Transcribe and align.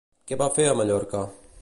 Què 0.31 0.37
va 0.43 0.47
fer 0.55 0.65
a 0.71 0.73
Mallorca? 0.81 1.25